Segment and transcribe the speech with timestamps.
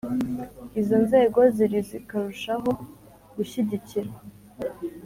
[0.79, 2.69] izo Nzego ziri zikarushaho
[3.35, 4.19] gushyigikirwa